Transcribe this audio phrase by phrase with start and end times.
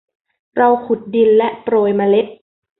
[0.57, 2.25] เราขุดดินและโปรยเมล็ด